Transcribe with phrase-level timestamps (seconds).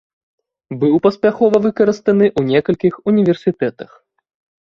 [0.83, 3.91] Быў паспяхова выкарыстаны ў некалькіх універсітэтах.